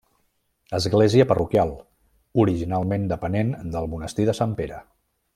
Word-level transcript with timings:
Església 0.77 1.27
parroquial, 1.31 1.73
originalment 2.45 3.05
depenent 3.15 3.53
del 3.77 3.91
monestir 3.95 4.27
de 4.31 4.35
Sant 4.43 4.57
Pere. 4.63 4.81